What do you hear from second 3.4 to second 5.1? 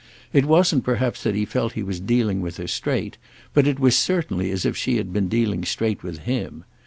but it was certainly as if she